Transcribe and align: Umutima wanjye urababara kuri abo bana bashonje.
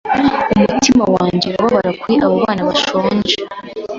Umutima 0.55 1.03
wanjye 1.15 1.47
urababara 1.53 1.91
kuri 2.01 2.15
abo 2.25 2.35
bana 2.43 2.61
bashonje. 2.69 3.35